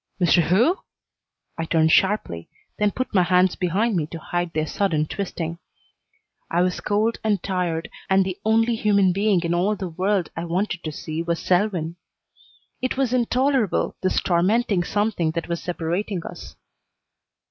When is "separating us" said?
15.61-16.55